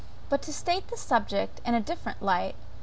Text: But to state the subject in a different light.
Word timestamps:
But 0.29 0.41
to 0.41 0.51
state 0.51 0.87
the 0.87 0.97
subject 0.97 1.61
in 1.63 1.75
a 1.75 1.79
different 1.79 2.23
light. 2.23 2.55